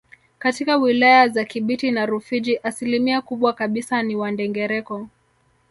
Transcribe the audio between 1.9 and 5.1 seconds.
na Rufiji asilimia kubwa kabisa ni Wandengereko